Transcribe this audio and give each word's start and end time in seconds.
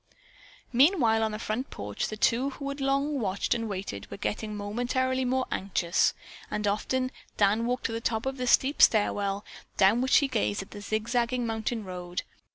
Meanwhile, 0.73 1.21
on 1.21 1.31
the 1.31 1.37
front 1.37 1.69
porch, 1.69 2.07
the 2.07 2.17
two 2.17 2.49
who 2.49 2.69
had 2.69 2.81
long 2.81 3.19
watched 3.19 3.53
and 3.53 3.69
waited, 3.69 4.09
were 4.09 4.17
getting 4.17 4.57
momentarily 4.57 5.25
more 5.25 5.45
anxious, 5.51 6.15
and 6.49 6.65
often 6.67 7.11
Dan 7.37 7.67
walked 7.67 7.85
to 7.85 7.91
the 7.91 8.01
top 8.01 8.25
of 8.25 8.37
the 8.37 8.47
steep 8.47 8.81
stairway, 8.81 9.41
down 9.77 10.01
which 10.01 10.17
he 10.17 10.27
gazed 10.27 10.63
at 10.63 10.71
the 10.71 10.81
zig 10.81 11.07
zagging 11.07 11.45
mountain 11.45 11.83
road. 11.83 12.23